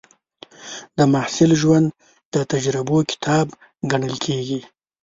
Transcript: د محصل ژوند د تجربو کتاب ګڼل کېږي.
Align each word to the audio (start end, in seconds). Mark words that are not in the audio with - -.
د 0.97 0.99
محصل 1.13 1.51
ژوند 1.61 1.87
د 2.33 2.35
تجربو 2.51 2.97
کتاب 3.11 3.47
ګڼل 3.91 4.15
کېږي. 4.25 4.59